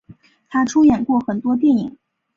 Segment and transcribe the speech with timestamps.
[0.49, 1.95] 她出演过很多电影。